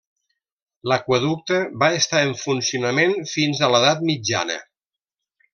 L'aqüeducte 0.91 1.59
va 1.83 1.91
estar 1.99 2.23
en 2.29 2.33
funcionament 2.45 3.15
fins 3.35 3.63
a 3.69 3.73
l'edat 3.75 4.05
mitjana. 4.11 4.61